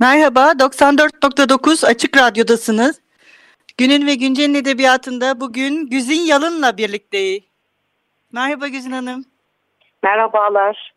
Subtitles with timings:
[0.00, 3.00] Merhaba, 94.9 Açık Radyo'dasınız.
[3.78, 7.42] Günün ve Güncel'in edebiyatında bugün Güzin Yalın'la birlikteyiz.
[8.32, 9.24] Merhaba Güzin Hanım.
[10.02, 10.94] Merhabalar.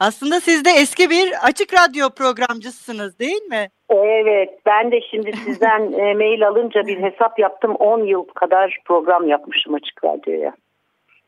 [0.00, 3.68] Aslında siz de eski bir Açık Radyo programcısınız değil mi?
[3.90, 7.74] Evet, ben de şimdi sizden e, mail alınca bir hesap yaptım.
[7.74, 10.52] 10 yıl kadar program yapmışım Açık Radyo'ya.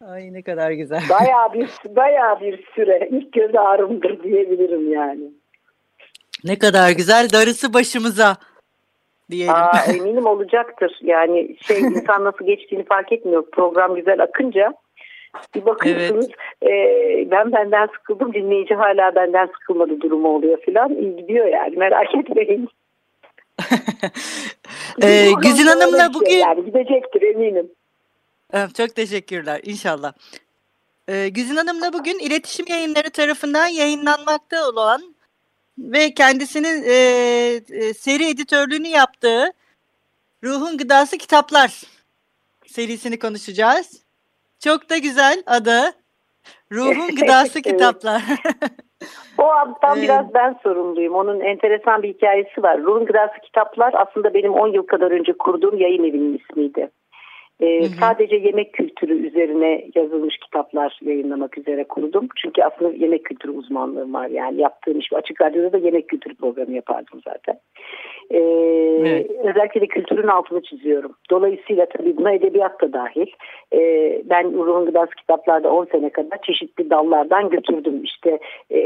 [0.07, 1.01] Ay ne kadar güzel.
[1.11, 3.09] Bayağı bir, bayağı bir süre.
[3.13, 5.40] İlk göz ağrımdır diyebilirim yani.
[6.45, 7.29] Ne kadar güzel.
[7.33, 8.37] Darısı başımıza
[9.31, 9.55] diyelim.
[9.55, 10.99] Aa, eminim olacaktır.
[11.03, 13.45] Yani şey insan nasıl geçtiğini fark etmiyor.
[13.53, 14.75] Program güzel akınca
[15.55, 16.27] bir bakıyorsunuz
[16.63, 17.27] evet.
[17.27, 20.95] e, ben benden sıkıldım dinleyici hala benden sıkılmadı durumu oluyor filan.
[20.95, 22.69] İyi gidiyor yani merak etmeyin.
[25.03, 26.31] ee, Güzin Hanım'la şey bugün...
[26.31, 27.71] Yani gidecektir eminim.
[28.77, 30.13] Çok teşekkürler inşallah.
[31.09, 35.15] Ee, Güzin Hanım'la bugün iletişim yayınları tarafından yayınlanmakta olan
[35.79, 36.95] ve kendisinin e,
[37.71, 39.53] e, seri editörlüğünü yaptığı
[40.45, 41.83] Ruhun Gıdası Kitaplar
[42.67, 44.05] serisini konuşacağız.
[44.59, 45.81] Çok da güzel adı.
[46.73, 48.23] Ruhun Gıdası Kitaplar.
[49.39, 51.15] o addan biraz ben sorumluyum.
[51.15, 52.83] Onun enteresan bir hikayesi var.
[52.83, 56.91] Ruhun Gıdası Kitaplar aslında benim 10 yıl kadar önce kurduğum yayın evinin ismiydi.
[57.61, 57.85] Hı.
[58.01, 62.29] Sadece yemek kültürü üzerine yazılmış kitaplar yayınlamak üzere kurdum.
[62.43, 64.27] Çünkü aslında yemek kültürü uzmanlığım var.
[64.27, 67.61] Yani yaptığım iş açık radyoda da yemek kültürü programı yapardım zaten.
[68.31, 68.39] Ee,
[69.01, 69.31] evet.
[69.45, 71.13] Özellikle de kültürün altını çiziyorum.
[71.31, 73.27] Dolayısıyla tabii buna edebiyat da dahil.
[73.73, 78.01] Ee, ben Ruhun Gıdası kitaplarda 10 sene kadar çeşitli dallardan götürdüm.
[78.05, 78.39] İşte
[78.71, 78.79] e,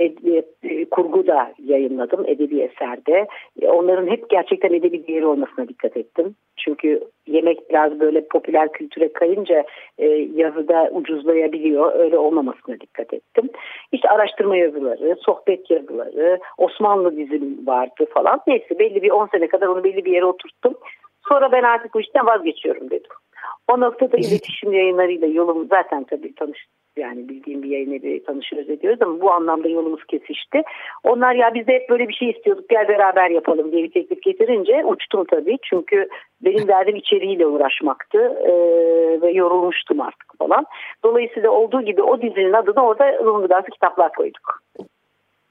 [0.62, 3.27] e, kurgu da yayınladım edebi eserde.
[3.62, 6.34] E, onların hep gerçekten edebi değeri olmasına dikkat ettim.
[6.56, 9.65] Çünkü yemek biraz böyle popüler kültüre kayınca
[9.99, 11.94] e, yazıda ucuzlayabiliyor.
[11.94, 13.50] Öyle olmamasına dikkat ettim.
[13.93, 18.41] İşte araştırma yazıları, sohbet yazıları, Osmanlı dizim vardı falan.
[18.47, 20.75] Neyse belli bir 10 sene kadar onu belli bir yere oturttum.
[21.28, 23.11] Sonra ben artık bu işten vazgeçiyorum dedim.
[23.69, 29.03] O noktada iletişim yayınlarıyla yolum zaten tabii tanış yani bildiğim bir yayın evi tanışıyoruz ediyoruz
[29.03, 30.62] ama bu anlamda yolumuz kesişti.
[31.05, 34.22] Onlar ya biz de hep böyle bir şey istiyorduk gel beraber yapalım diye bir teklif
[34.22, 35.59] getirince uçtum tabii.
[35.62, 36.09] Çünkü
[36.41, 38.53] benim derdim içeriğiyle uğraşmaktı ee,
[39.22, 40.66] ve yorulmuştum artık falan.
[41.05, 44.61] Dolayısıyla olduğu gibi o dizinin adını orada Ruhun Gıdası Kitaplar koyduk.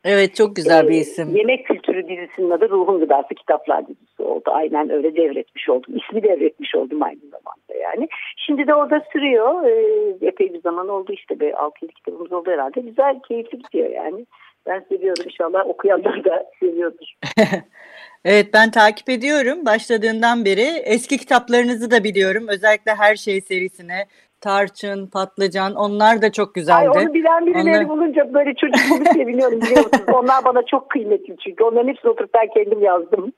[0.03, 1.35] Evet çok güzel bir isim.
[1.35, 4.43] Ee, Yemek Kültürü dizisinin adı Ruhun Gıdası Kitaplar dizisi oldu.
[4.45, 5.95] Aynen öyle devretmiş oldum.
[5.97, 8.07] İsmi devretmiş oldum aynı zamanda yani.
[8.37, 9.63] Şimdi de orada sürüyor.
[9.65, 11.33] Ee, epey bir zaman oldu işte.
[11.33, 12.81] 6-7 kitabımız oldu herhalde.
[12.81, 14.25] Güzel, keyifli gidiyor yani.
[14.65, 17.13] Ben seviyorum inşallah okuyanlar da seviyordur.
[18.25, 20.81] evet ben takip ediyorum başladığından beri.
[20.83, 22.47] Eski kitaplarınızı da biliyorum.
[22.47, 24.05] Özellikle Her Şey serisine
[24.43, 26.89] tarçın, patlıcan onlar da çok güzeldi.
[26.89, 27.89] Ay onu bilen birileri onlar...
[27.89, 30.05] bulunca böyle çocuk gibi seviniyorum biliyor musunuz?
[30.13, 33.33] Onlar bana çok kıymetli çünkü onların hepsini oturup ben kendim yazdım.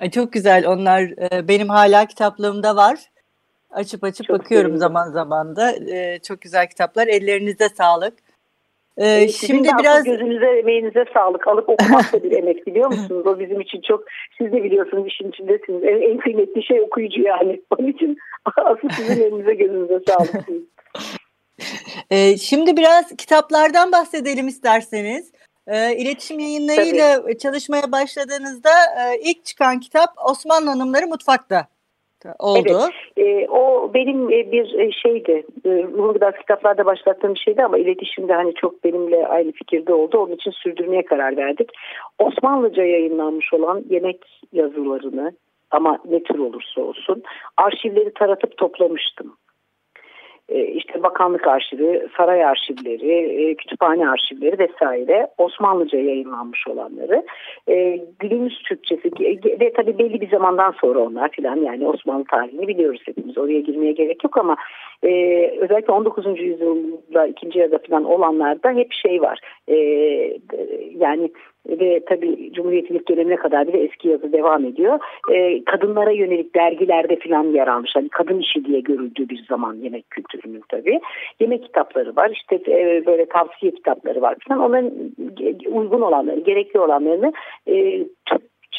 [0.00, 2.98] Ay çok güzel onlar e, benim hala kitaplığımda var.
[3.70, 4.80] Açıp açıp çok bakıyorum sevindim.
[4.80, 5.72] zaman zaman da.
[5.72, 7.06] E, çok güzel kitaplar.
[7.06, 8.14] Ellerinize sağlık.
[9.00, 11.48] Ee, ee şimdi biraz gözünüze emeğinize sağlık.
[11.48, 13.26] Alıp okumak da bir emek biliyor musunuz?
[13.26, 14.04] O bizim için çok
[14.38, 15.84] siz de biliyorsunuz işin içindesiniz.
[15.84, 17.60] En, en kıymetli şey okuyucu yani.
[17.78, 18.16] Onun için
[18.56, 20.48] asıl sizin elinize gözünüze sağlık.
[22.10, 25.32] ee, şimdi biraz kitaplardan bahsedelim isterseniz.
[25.66, 27.38] Ee, iletişim yayınlarıyla Tabii.
[27.38, 31.66] çalışmaya başladığınızda e, ilk çıkan kitap Osmanlı Hanımları Mutfak'ta
[32.38, 32.60] oldu.
[32.66, 35.44] Evet, e, o benim e, bir e, şeydi.
[35.64, 40.18] E, Ruhun Gıdası kitaplarda başlattığım bir şeydi ama iletişimde hani çok benimle aynı fikirde oldu.
[40.18, 41.70] Onun için sürdürmeye karar verdik.
[42.18, 45.32] Osmanlıca yayınlanmış olan yemek yazılarını
[45.70, 47.22] ama ne tür olursa olsun
[47.56, 49.36] arşivleri taratıp toplamıştım.
[50.50, 57.22] E, işte bakanlık arşivi, saray arşivleri, e, kütüphane arşivleri vesaire Osmanlıca yayınlanmış olanları.
[57.68, 59.10] E, günümüz Türkçesi
[59.60, 63.92] ve tabii belli bir zamandan sonra onlar filan yani Osmanlı tarihini biliyoruz hepimiz oraya girmeye
[63.92, 64.56] gerek yok ama
[65.60, 66.40] özellikle 19.
[66.40, 69.40] yüzyılda ikinci yarıda falan olanlarda hep şey var
[70.98, 71.30] yani
[71.68, 74.98] ve tabii Cumhuriyet'in ilk dönemine kadar bile eski yazı devam ediyor.
[75.32, 77.90] E, kadınlara yönelik dergilerde falan yer almış.
[77.94, 81.00] Hani kadın işi diye görüldüğü bir zaman yemek kültürünün tabii.
[81.40, 82.30] Yemek kitapları var.
[82.30, 84.60] işte e, böyle tavsiye kitapları var falan.
[84.60, 84.92] Onların
[85.66, 87.32] uygun olanları, gerekli olanlarını
[87.68, 88.04] e,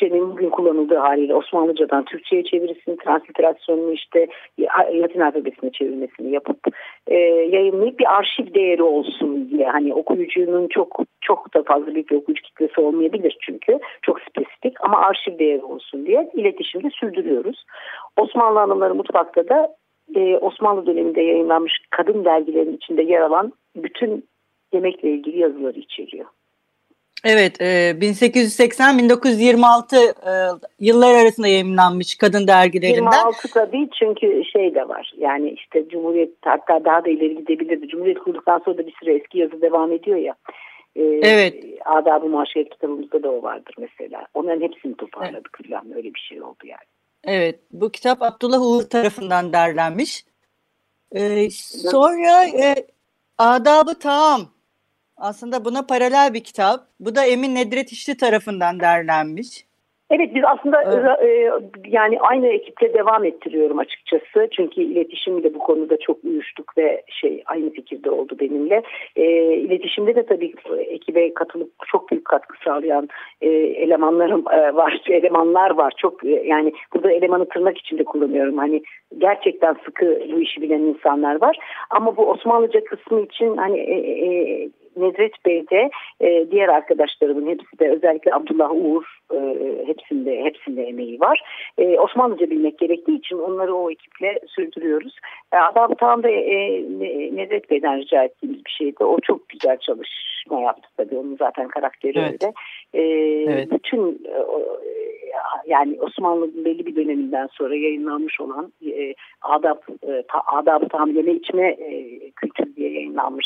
[0.01, 4.27] Türkçenin bugün kullanıldığı haliyle Osmanlıcadan Türkçe'ye çevirisini, transliterasyonunu işte
[4.69, 6.57] Latin alfabesine çevirmesini yapıp
[7.07, 7.16] e,
[7.51, 11.00] yayınlayıp bir arşiv değeri olsun diye hani okuyucunun çok
[11.31, 16.31] çok da fazla bir okuyucu kitlesi olmayabilir çünkü çok spesifik ama arşiv değeri olsun diye
[16.33, 17.66] iletişimde sürdürüyoruz.
[18.18, 19.75] Osmanlı Hanımları Mutfak'ta da
[20.16, 24.25] e, Osmanlı döneminde yayınlanmış kadın dergilerin içinde yer alan bütün
[24.74, 26.25] yemekle ilgili yazıları içeriyor.
[27.24, 30.04] Evet, 1880-1926 e, e,
[30.80, 33.12] yıllar arasında yayınlanmış kadın dergilerinden.
[33.12, 35.13] 26 tabii çünkü şey de var.
[35.18, 37.88] Yani işte Cumhuriyet hatta daha da ileri gidebilirdi.
[37.88, 40.36] Cumhuriyet kurduktan sonra da bir süre eski yazı devam ediyor ya.
[40.95, 41.65] Ee, evet.
[41.85, 44.27] Adab-ı Maşiyet kitabımızda da o vardır mesela.
[44.33, 45.71] Onların hepsini toparladık evet.
[45.71, 46.85] falan öyle bir şey oldu yani.
[47.23, 50.25] Evet, bu kitap Abdullah Uğur tarafından derlenmiş.
[51.15, 51.49] Ee,
[51.91, 52.75] sonra e,
[53.38, 54.41] Adab-ı Taam
[55.17, 56.88] aslında buna paralel bir kitap.
[56.99, 59.65] Bu da Emin Nedret İşli tarafından derlenmiş.
[60.13, 61.24] Evet biz aslında evet.
[61.24, 61.52] E,
[61.88, 64.48] yani aynı ekiple devam ettiriyorum açıkçası.
[64.52, 68.81] Çünkü iletişimde bu konuda çok uyuştuk ve şey aynı fikirde oldu benimle.
[69.16, 70.54] E, iletişimde de tabii
[70.88, 73.10] ekibe katılıp çok büyük katkı sağlayan
[73.42, 75.94] e, elemanlarım e, var, elemanlar var.
[75.98, 78.58] Çok e, yani burada elemanı tırnak içinde kullanıyorum.
[78.58, 78.81] Hani
[79.18, 81.58] gerçekten sıkı bu işi bilen insanlar var.
[81.90, 85.89] Ama bu Osmanlıca kısmı için hani e, e, Nedret Bey'de
[86.21, 89.03] e, diğer arkadaşlarımın hepsi de özellikle Abdullah Uğur
[89.33, 89.39] e,
[89.88, 91.43] hepsinde hepsinde emeği var.
[91.77, 95.15] E, Osmanlıca bilmek gerektiği için onları o ekiple sürdürüyoruz.
[95.53, 96.83] E, Adam tam da e,
[97.35, 99.03] Nedret Bey'den rica ettiğimiz bir şeydi.
[99.03, 101.17] O çok güzel çalışma yaptı tabii.
[101.17, 102.43] Onun zaten karakteri evet.
[102.43, 102.53] öyle.
[102.93, 103.01] E,
[103.51, 103.71] evet.
[103.71, 104.35] Bütün e,
[105.67, 111.67] yani Osmanlı'nın belli bir döneminden sonra yayınlanmış olan e, adab, e, ta, adab-ı tahmin içme
[111.67, 113.45] e, kültürü diye yayınlanmış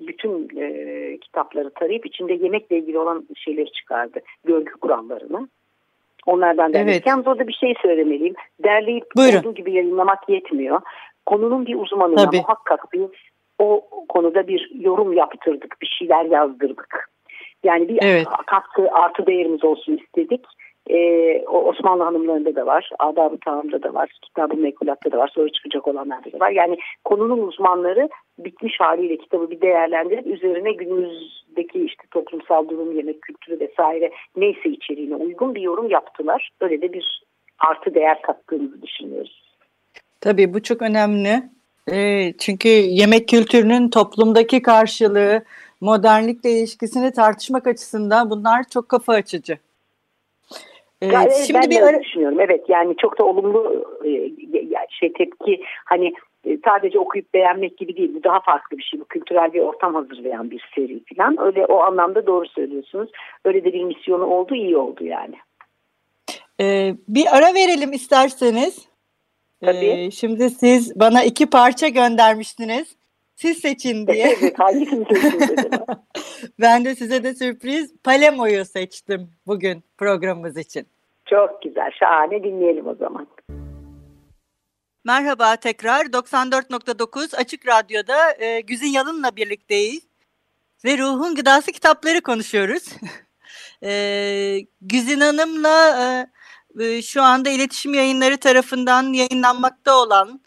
[0.00, 4.20] bütün e, kitapları tarayıp içinde yemekle ilgili olan şeyleri çıkardı.
[4.44, 5.48] Görgü kurallarını.
[6.26, 6.92] Onlardan derledik.
[6.92, 7.06] Evet.
[7.06, 8.34] Yalnız orada bir şey söylemeliyim.
[8.64, 9.38] Derleyip Buyurun.
[9.38, 10.80] olduğu gibi yayınlamak yetmiyor.
[11.26, 12.36] Konunun bir uzmanına Tabii.
[12.36, 13.02] muhakkak bir
[13.58, 15.76] o konuda bir yorum yaptırdık.
[15.82, 17.10] Bir şeyler yazdırdık.
[17.64, 18.26] Yani bir evet.
[18.46, 20.44] katkı artı değerimiz olsun istedik.
[20.90, 25.48] Ee, o Osmanlı hanımlarında da var, Adab-ı Tağım'da da var, Kitab-ı Mekulat'ta da var, sonra
[25.48, 26.50] çıkacak olanlarda da var.
[26.50, 28.08] Yani konunun uzmanları
[28.38, 35.16] bitmiş haliyle kitabı bir değerlendirip üzerine günümüzdeki işte toplumsal durum, yemek kültürü vesaire neyse içeriğine
[35.16, 36.50] uygun bir yorum yaptılar.
[36.60, 37.24] Öyle de bir
[37.58, 39.54] artı değer kattığımızı düşünüyoruz.
[40.20, 41.42] Tabii bu çok önemli.
[41.92, 45.44] E, çünkü yemek kültürünün toplumdaki karşılığı,
[45.80, 49.58] modernlikle ilişkisini tartışmak açısından bunlar çok kafa açıcı.
[51.04, 52.40] Ee, yani, şimdi ben bir öyle düşünüyorum.
[52.40, 54.30] Evet yani çok da olumlu e,
[54.90, 56.12] şey tepki hani
[56.46, 58.14] e, sadece okuyup beğenmek gibi değil.
[58.14, 59.00] Bu daha farklı bir şey.
[59.00, 61.36] Bu kültürel bir ortam hazırlayan bir seri falan.
[61.40, 63.10] Öyle o anlamda doğru söylüyorsunuz.
[63.44, 65.34] Öyle de bir misyonu oldu, iyi oldu yani.
[66.60, 68.88] Ee, bir ara verelim isterseniz.
[69.64, 69.86] Tabii.
[69.86, 72.96] Ee, şimdi siz bana iki parça göndermiştiniz.
[73.36, 74.36] Siz seçin diye.
[74.40, 75.70] evet, hangisini seçin
[76.60, 80.86] ben de size de sürpriz Palemo'yu seçtim bugün programımız için.
[81.24, 83.26] Çok güzel, şahane dinleyelim o zaman.
[85.04, 90.02] Merhaba tekrar 94.9 Açık Radyo'da e, Güzin Yalın'la birlikteyiz
[90.84, 92.96] ve Ruhun Gıdası kitapları konuşuyoruz.
[93.82, 95.96] e, Güzin Hanım'la
[96.78, 100.40] e, e, şu anda iletişim yayınları tarafından yayınlanmakta olan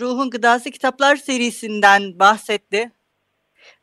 [0.00, 2.92] Ruhun Gıdası kitaplar serisinden bahsetti.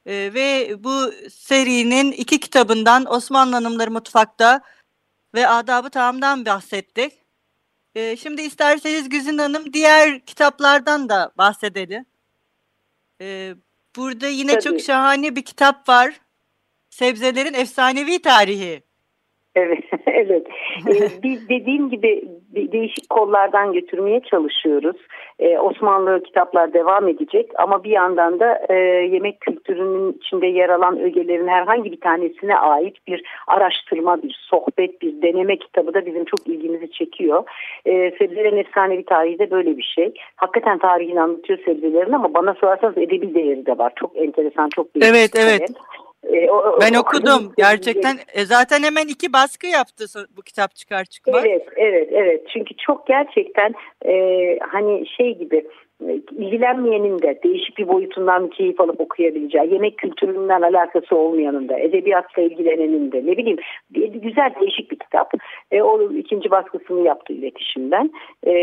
[0.05, 4.61] E, ve bu serinin iki kitabından Osmanlı Hanımları Mutfak'ta
[5.35, 7.13] ve Adabı Tamam'dan bahsettik.
[7.95, 12.05] Ee, şimdi isterseniz Güzin Hanım diğer kitaplardan da bahsedelim.
[13.21, 13.55] Ee,
[13.95, 14.63] burada yine Tabii.
[14.63, 16.21] çok şahane bir kitap var.
[16.89, 18.83] Sebzelerin Efsanevi Tarihi.
[19.55, 20.47] Evet, evet.
[20.89, 22.23] ee, biz dediğim gibi
[22.55, 24.95] değişik kollardan götürmeye çalışıyoruz.
[25.39, 28.73] Ee, Osmanlı kitaplar devam edecek ama bir yandan da e,
[29.13, 35.21] yemek kültürünün içinde yer alan ögelerin herhangi bir tanesine ait bir araştırma, bir sohbet, bir
[35.21, 37.43] deneme kitabı da bizim çok ilgimizi çekiyor.
[37.85, 40.13] Ee, sebzelerin efsanevi tarihi de böyle bir şey.
[40.35, 43.93] Hakikaten tarihini anlatıyor sebzelerin ama bana sorarsanız edebi değeri de var.
[43.95, 45.05] Çok enteresan, çok büyük.
[45.05, 45.61] Evet, evet.
[46.33, 47.53] E, o, ben okudum.
[47.57, 50.05] Gerçekten e, zaten hemen iki baskı yaptı
[50.37, 51.45] bu kitap çıkar çıkmaz.
[51.45, 52.41] Evet, evet, evet.
[52.53, 53.73] Çünkü çok gerçekten
[54.05, 54.13] e,
[54.71, 55.67] hani şey gibi
[56.37, 63.11] ilgilenmeyenin de değişik bir boyutundan keyif alıp okuyabileceği, yemek kültüründen alakası olmayanın da, edebiyatla ilgilenenin
[63.11, 63.57] de ne bileyim
[64.13, 65.33] güzel değişik bir kitap.
[65.71, 68.11] E, o ikinci baskısını yaptı iletişimden.
[68.43, 68.53] E,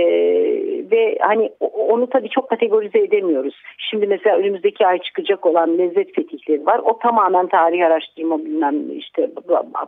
[0.91, 3.55] ve hani onu tabii çok kategorize edemiyoruz.
[3.91, 6.81] Şimdi mesela önümüzdeki ay çıkacak olan lezzet fetihleri var.
[6.85, 9.31] O tamamen tarih araştırma bilmem işte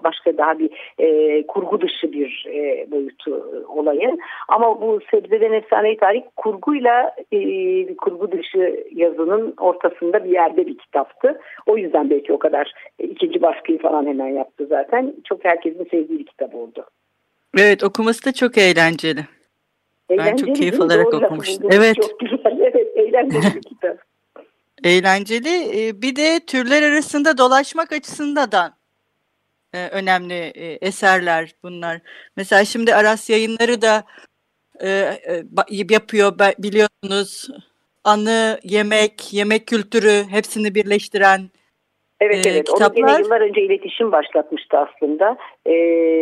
[0.04, 4.16] başka daha bir e, kurgu dışı bir e, boyutu olayı.
[4.48, 11.40] Ama bu sebzeden efsane tarih kurguyla e, kurgu dışı yazının ortasında bir yerde bir kitaptı.
[11.66, 15.14] O yüzden belki o kadar e, ikinci baskıyı falan hemen yaptı zaten.
[15.24, 16.84] Çok herkesin sevdiği bir kitap oldu.
[17.58, 19.20] Evet okuması da çok eğlenceli.
[20.10, 21.70] eğlenceli ben çok keyif alarak Doğru okumuştum.
[21.72, 21.96] Evet.
[21.96, 22.58] Çok güzel.
[22.60, 23.98] Evet eğlenceli bir kitap.
[24.84, 25.48] Eğlenceli.
[25.78, 28.74] E, bir de türler arasında dolaşmak açısından da
[29.74, 30.34] e, önemli
[30.80, 32.00] eserler bunlar.
[32.36, 34.04] Mesela şimdi Aras yayınları da
[34.80, 35.44] e, e,
[35.90, 37.48] yapıyor biliyorsunuz.
[38.04, 41.50] Anı, yemek, yemek kültürü hepsini birleştiren
[42.20, 42.64] Evet e, evet.
[42.64, 43.02] Kitaplar...
[43.02, 45.36] Onu yine yıllar önce iletişim başlatmıştı aslında.
[45.66, 45.72] Ee,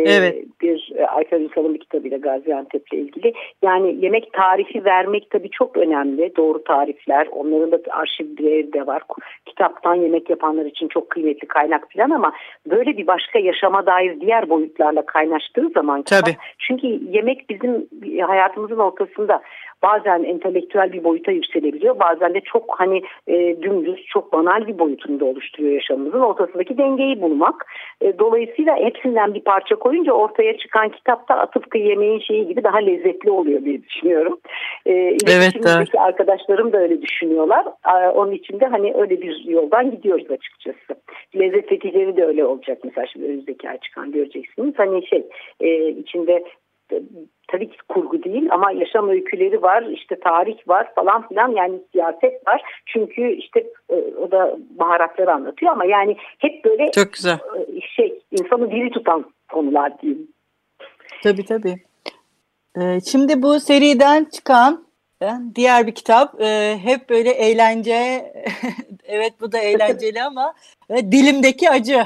[0.05, 0.45] evet.
[0.61, 3.33] Bir e, Ayfer Ünsal'ın bir kitabıyla Gaziantep'le ilgili.
[3.61, 6.35] Yani yemek tarifi vermek tabii çok önemli.
[6.37, 7.27] Doğru tarifler.
[7.27, 9.01] Onların da arşivleri de var.
[9.45, 12.33] Kitaptan yemek yapanlar için çok kıymetli kaynak falan ama
[12.69, 16.35] böyle bir başka yaşama dair diğer boyutlarla kaynaştığı zaman tabii.
[16.59, 17.87] çünkü yemek bizim
[18.27, 19.41] hayatımızın ortasında
[19.83, 21.99] bazen entelektüel bir boyuta yükselebiliyor.
[21.99, 26.19] Bazen de çok hani e, dümdüz, çok banal bir boyutunda oluşturuyor yaşamımızın.
[26.19, 27.65] Ortasındaki dengeyi bulmak.
[28.01, 33.31] E, dolayısıyla hepsinden bir parça koyunca ortaya çıkan kitapta tıpkı yemeğin şeyi gibi daha lezzetli
[33.31, 34.39] oluyor diye düşünüyorum.
[34.85, 34.91] E,
[35.27, 35.53] evet.
[35.77, 35.87] Evet.
[35.97, 37.65] arkadaşlarım da öyle düşünüyorlar.
[37.87, 41.01] E, onun için de hani öyle bir yoldan gidiyoruz açıkçası.
[41.35, 42.77] Lezzet fetihleri de öyle olacak.
[42.83, 44.73] Mesela şimdi önümüzdeki ay çıkan göreceksiniz.
[44.77, 45.23] Hani şey
[45.59, 46.43] e, içinde
[47.47, 52.47] tabii ki kurgu değil ama yaşam öyküleri var, işte tarih var falan filan yani siyaset
[52.47, 52.61] var.
[52.85, 53.59] Çünkü işte
[53.89, 57.33] e, o da baharatları anlatıyor ama yani hep böyle Çok güzel.
[57.33, 60.27] E, şey insanı diri tutan konular diyeyim.
[61.23, 61.75] Tabii tabii.
[63.11, 64.85] Şimdi bu seriden çıkan
[65.21, 66.41] e, diğer bir kitap
[66.83, 67.93] hep böyle eğlence
[69.05, 70.53] evet bu da eğlenceli ama
[70.89, 72.01] dilimdeki acı.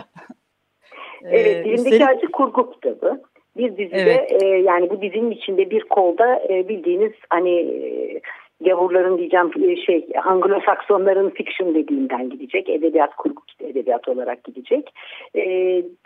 [1.23, 2.17] Evet dilimdeki Senin...
[2.17, 3.21] acı kurgu kitabı.
[3.57, 4.43] Bir dizide evet.
[4.43, 8.21] e, yani bu dizinin içinde bir kolda e, bildiğiniz hani e,
[8.61, 12.69] gavurların diyeceğim e, şey Anglo-Saksonların fiction dediğinden gidecek.
[12.69, 14.93] Edebiyat kurgu edebiyat olarak gidecek.
[15.35, 15.43] E,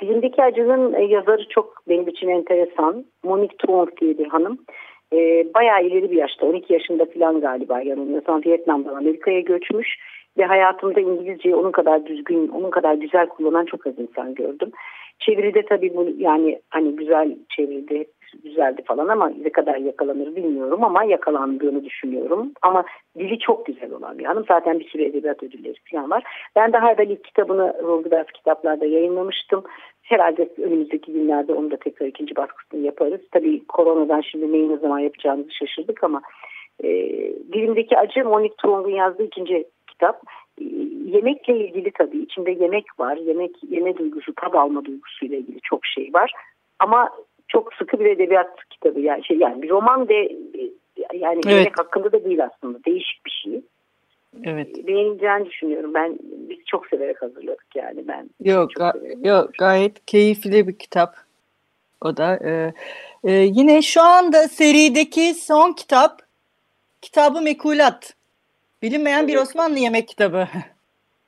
[0.01, 3.05] Dilimdeki Acı'nın e, yazarı çok benim için enteresan.
[3.24, 4.58] Monique Truong diye bir hanım.
[5.13, 5.17] E,
[5.53, 9.98] bayağı ileri bir yaşta 12 yaşında falan galiba yanılmıyorsam Vietnam'dan Amerika'ya göçmüş
[10.38, 14.72] ve hayatımda İngilizceyi onun kadar düzgün, onun kadar güzel kullanan çok az insan gördüm.
[15.22, 18.06] Çeviride tabii bu yani hani güzel çevirdi,
[18.44, 22.51] güzeldi falan ama ne kadar yakalanır bilmiyorum ama yakalandığını düşünüyorum.
[22.62, 22.84] Ama
[23.18, 24.46] dili çok güzel olan bir hanım.
[24.48, 26.24] Zaten bir sürü edebiyat ödülleri falan var.
[26.56, 29.63] Ben daha evvel ilk kitabını Rolgıdas kitaplarda yayınlamıştım.
[30.01, 33.22] Herhalde önümüzdeki günlerde onu da tekrar ikinci baskısını yaparız.
[33.32, 36.22] Tabii koronadan şimdi neyi ne zaman yapacağımızı şaşırdık ama
[36.84, 36.90] e,
[37.54, 40.22] dilimdeki acı Monique Truong'un yazdığı ikinci kitap
[41.15, 43.18] yemekle ilgili tabii içinde yemek var.
[43.18, 46.32] Yemek yeme duygusu, tad alma duygusuyla ilgili çok şey var.
[46.80, 47.10] Ama
[47.48, 50.32] çok sıkı bir edebiyat kitabı yani şey yani bir roman ve
[51.13, 51.56] yani evet.
[51.56, 52.84] yemek hakkında da değil aslında.
[52.86, 53.62] Değişik bir şey.
[54.44, 54.88] Evet.
[54.88, 55.94] Beğeneceğini düşünüyorum.
[55.94, 58.30] Ben biz çok severek hazırladık yani ben.
[58.44, 61.15] Yok, ga- yok gayet keyifli bir kitap.
[62.01, 62.74] O da e,
[63.24, 66.22] e, yine şu anda serideki son kitap
[67.01, 68.13] Kitabı Mekulat.
[68.82, 70.48] Bilinmeyen bir Osmanlı yemek kitabı.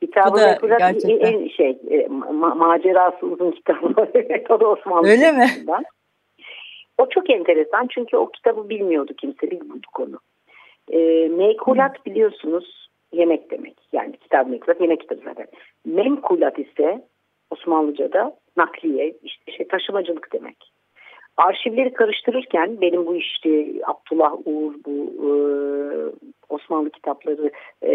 [0.06, 1.34] Kitabı da gerçekten.
[1.34, 3.88] en şey e, ma macerası uzun kitabı.
[4.50, 5.08] o da Osmanlı.
[5.08, 5.48] Öyle mi?
[6.98, 10.20] O çok enteresan çünkü o kitabı bilmiyordu kimse bilmiyorduk onu.
[10.92, 13.76] E, mekulat biliyorsunuz yemek demek.
[13.94, 15.48] Yani kitap mekulat yemek kitabı zaten.
[15.86, 17.04] Menkulat ise
[17.50, 20.74] Osmanlıca'da nakliye işte şey, taşımacılık demek
[21.38, 24.92] arşivleri karıştırırken benim bu işte Abdullah Uğur bu
[25.22, 25.32] e,
[26.50, 27.52] Osmanlı kitapları
[27.84, 27.94] e,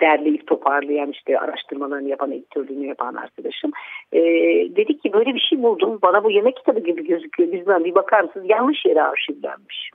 [0.00, 3.70] derleyip toparlayan işte araştırmalarını yapan editörlüğünü yapan arkadaşım
[4.12, 4.20] e,
[4.76, 8.20] dedi ki böyle bir şey buldum bana bu yemek kitabı gibi gözüküyor bizden bir bakar
[8.20, 9.90] mısınız yanlış yere arşivlenmiş.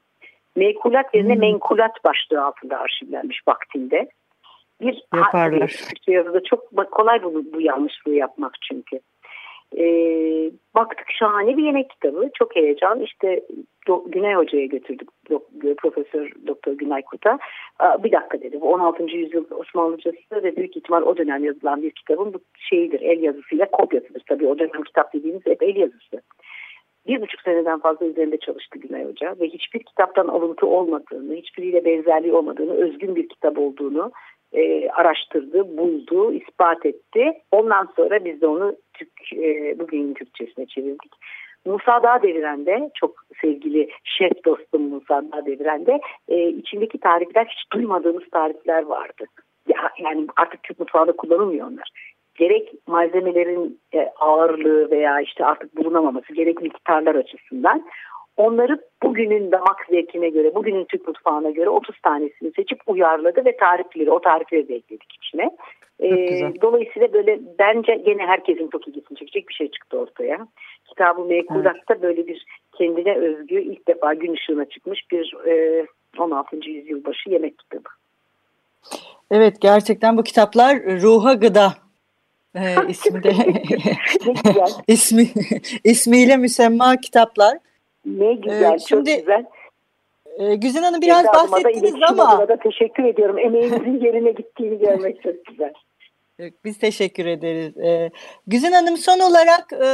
[0.56, 1.42] Mekulat yerine hmm.
[1.42, 4.10] menkulat başlığı altında arşivlenmiş vaktinde.
[4.82, 5.72] Bir Yaparlar.
[6.08, 9.00] Yazıda çok kolay bu, bu yanlışlığı yapmak çünkü.
[9.78, 9.86] E,
[10.76, 12.30] baktık şahane bir yemek kitabı.
[12.34, 13.00] Çok heyecan.
[13.00, 13.44] İşte
[13.88, 15.10] Do Güney Hoca'ya götürdük.
[15.30, 15.40] Do
[15.78, 17.40] Profesör Doktor Günay Kuta.
[18.04, 18.62] Bir dakika dedi.
[18.62, 19.04] Bu 16.
[19.04, 22.40] yüzyıl Osmanlıcası ve büyük ihtimal o dönem yazılan bir kitabın bu
[22.70, 23.02] şeyidir.
[23.02, 24.24] El yazısıyla kopyasıdır.
[24.30, 26.22] Tabii o dönem kitap dediğimiz hep el yazısı.
[27.08, 32.34] bir buçuk seneden fazla üzerinde çalıştı Günay Hoca ve hiçbir kitaptan alıntı olmadığını, hiçbiriyle benzerliği
[32.34, 34.12] olmadığını, özgün bir kitap olduğunu
[34.54, 37.34] e, araştırdı, buldu, ispat etti.
[37.52, 41.12] Ondan sonra biz de onu Türk, e, bugün Türkçesine çevirdik.
[41.66, 48.24] Musa Dağ Deviren'de çok sevgili şef dostum Musa Dağ Deviren'de e, içindeki tarifler hiç duymadığımız
[48.32, 49.26] tarifler vardı.
[49.68, 51.90] Ya, yani artık Türk mutfağında kullanılmıyor onlar.
[52.36, 57.86] Gerek malzemelerin e, ağırlığı veya işte artık bulunamaması gerek miktarlar açısından
[58.38, 64.12] onları bugünün damak zevkine göre, bugünün Türk mutfağına göre 30 tanesini seçip uyarladı ve tarifleri,
[64.12, 65.50] o tarifleri de ekledik içine.
[66.00, 70.48] Ee, dolayısıyla böyle bence gene herkesin çok ilgisini çekecek bir şey çıktı ortaya.
[70.90, 72.04] Kitabı Mekulat'ta evet.
[72.04, 72.46] böyle bir
[72.78, 75.86] kendine özgü ilk defa gün ışığına çıkmış bir e,
[76.20, 76.56] 16.
[76.56, 77.90] yüzyıl başı yemek kitabı.
[79.32, 81.74] Evet gerçekten bu kitaplar ruha gıda
[82.56, 83.32] e, ismi de
[84.88, 85.28] ismi
[85.84, 87.58] ismiyle müsemma kitaplar.
[88.06, 89.46] Ne güzel, ee, şimdi, çok güzel.
[90.40, 92.48] E, Güzin Hanım biraz bahsettiniz ama.
[92.48, 93.40] Da teşekkür ediyorum.
[93.40, 95.74] Emeğinizin yerine gittiğini görmek çok güzel.
[96.66, 97.78] Biz teşekkür ederiz.
[97.78, 98.10] Ee,
[98.48, 99.88] Güzin Hanım son olarak e,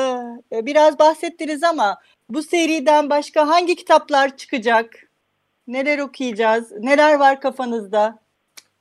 [0.57, 1.97] e, biraz bahsettiniz ama
[2.29, 4.85] bu seriden başka hangi kitaplar çıkacak?
[5.67, 6.71] Neler okuyacağız?
[6.79, 8.19] Neler var kafanızda?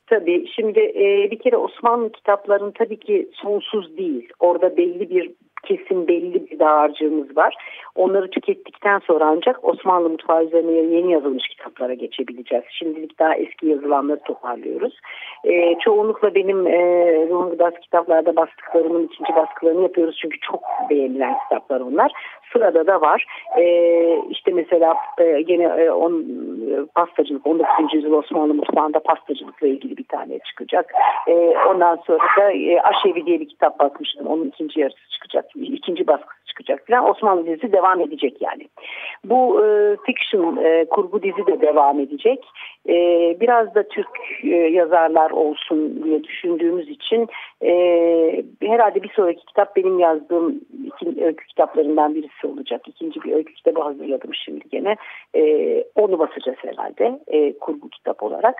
[0.06, 4.28] Tabii şimdi e, bir kere Osmanlı kitapların tabii ki sonsuz değil.
[4.40, 5.32] Orada belli bir
[5.64, 7.54] kesin belli bir dağarcığımız var.
[7.94, 12.64] Onları tükettikten sonra ancak Osmanlı mutfağı üzerine yeni yazılmış kitaplara geçebileceğiz.
[12.70, 15.00] Şimdilik daha eski yazılanları toparlıyoruz.
[15.44, 16.80] E, çoğunlukla benim e,
[17.28, 20.18] Ruhun Gıdası kitaplarda bastıklarımın ikinci baskılarını yapıyoruz.
[20.22, 20.60] Çünkü çok
[20.90, 22.12] beğenilen kitaplar onlar.
[22.52, 23.26] Sırada da var.
[23.58, 23.64] E,
[24.30, 27.94] işte mesela e, gene e, on, e, pastacılık 19.
[27.94, 30.92] yüzyıl Osmanlı mutfağında pastacılıkla ilgili bir tane çıkacak.
[31.26, 31.32] E,
[31.68, 34.26] ondan sonra da e, Aşevi diye bir kitap bakmıştım.
[34.26, 35.44] Onun ikinci yarısı çıkacak.
[35.54, 37.10] İkinci baskısı çıkacak falan.
[37.10, 38.68] Osmanlı dizisi devam edecek yani.
[39.24, 42.44] Bu e, fiction e, kurgu dizi de devam edecek.
[42.88, 42.94] E,
[43.40, 44.08] biraz da Türk
[44.44, 47.28] e, yazarlar olsun diye düşündüğümüz için
[47.62, 47.72] e,
[48.62, 52.80] herhalde bir sonraki kitap benim yazdığım iki öykü kitaplarından birisi olacak.
[52.86, 54.96] İkinci bir öykü kitabı hazırladım şimdi gene.
[55.34, 58.54] E, onu basacağız herhalde e, kurgu kitap olarak.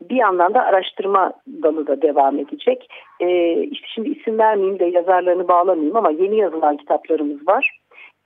[0.00, 1.32] Bir yandan da araştırma
[1.62, 2.88] dalı da devam edecek.
[3.20, 7.80] E, işte şimdi isim vermeyeyim de yazarlarını bağlamayayım ama yeni yazılan kitaplarımız var.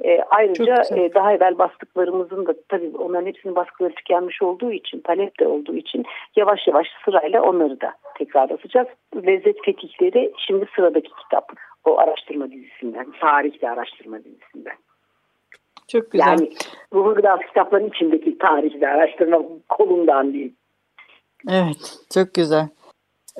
[0.05, 5.41] E, ayrıca e, daha evvel bastıklarımızın da tabii onların hepsinin baskıları tükenmiş olduğu için, talep
[5.41, 6.05] de olduğu için
[6.37, 8.89] yavaş yavaş sırayla onları da tekrar basacağız.
[9.27, 11.53] Lezzet Fetihleri şimdi sıradaki kitap.
[11.85, 14.77] O araştırma dizisinden, tarihli araştırma dizisinden.
[15.89, 16.27] Çok güzel.
[16.27, 16.51] Yani
[16.93, 20.55] ruhu gıda kitapların içindeki tarihli araştırma kolundan değil.
[21.51, 22.69] Evet, çok güzel.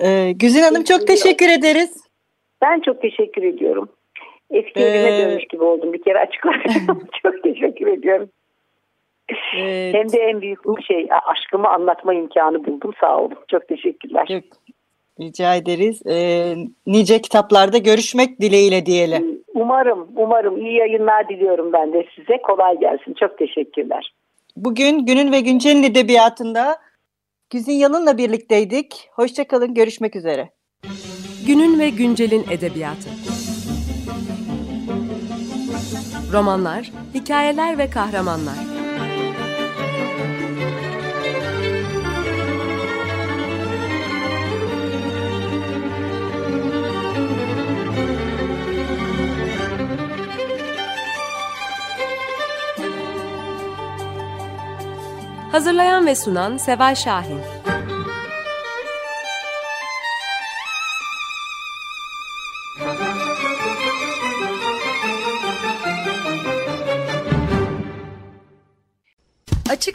[0.01, 2.09] Ee, Güzin Hanım çok teşekkür ederiz.
[2.63, 3.89] Ben çok teşekkür ediyorum.
[4.51, 7.09] Eski ee, evime dönmüş gibi oldum bir kere açıklarım.
[7.23, 8.29] Çok teşekkür ediyorum.
[9.57, 9.95] Evet.
[9.95, 13.39] Hem de en büyük bir şey aşkımı anlatma imkanı buldum sağ olun.
[13.49, 14.27] Çok teşekkürler.
[14.27, 14.45] Çok
[15.21, 16.03] rica ederiz.
[16.07, 16.55] Ee,
[16.87, 19.43] nice kitaplarda görüşmek dileğiyle diyelim.
[19.55, 22.43] Umarım, umarım iyi yayınlar diliyorum ben de size.
[22.43, 23.15] Kolay gelsin.
[23.21, 24.13] Çok teşekkürler.
[24.57, 26.77] Bugün günün ve güncelin edebiyatında
[27.51, 29.09] Güzin Yalın'la birlikteydik.
[29.13, 30.49] Hoşçakalın, görüşmek üzere.
[31.47, 33.28] Günün ve güncelin edebiyatı.
[36.33, 38.55] Romanlar, hikayeler ve kahramanlar.
[55.53, 57.58] Hazırlayan ve sunan Seval Şahin.